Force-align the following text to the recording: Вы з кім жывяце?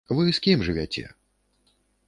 Вы 0.19 0.23
з 0.27 0.39
кім 0.45 0.63
жывяце? 0.69 1.03